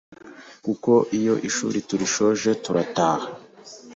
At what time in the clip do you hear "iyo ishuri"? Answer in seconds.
1.19-1.77